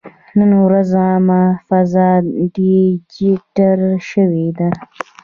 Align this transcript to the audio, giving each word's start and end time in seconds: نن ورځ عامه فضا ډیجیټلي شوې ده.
نن 0.37 0.51
ورځ 0.65 0.89
عامه 1.03 1.41
فضا 1.67 2.09
ډیجیټلي 2.57 3.93
شوې 4.09 4.47
ده. 4.57 4.69